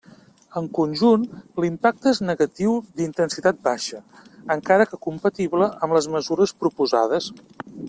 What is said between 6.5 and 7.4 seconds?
proposades.